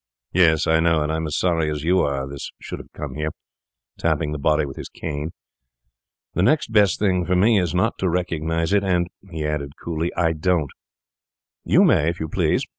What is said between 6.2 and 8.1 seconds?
'The next best thing for me is not to